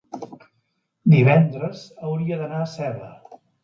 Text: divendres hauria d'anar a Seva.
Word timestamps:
divendres 1.15 1.87
hauria 2.11 2.43
d'anar 2.43 2.67
a 2.67 2.75
Seva. 2.77 3.17